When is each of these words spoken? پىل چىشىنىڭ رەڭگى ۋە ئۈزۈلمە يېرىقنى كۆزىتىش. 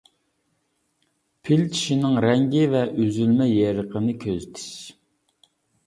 پىل 1.49 1.61
چىشىنىڭ 1.75 2.17
رەڭگى 2.27 2.65
ۋە 2.73 2.83
ئۈزۈلمە 2.91 3.51
يېرىقنى 3.53 4.19
كۆزىتىش. 4.29 4.69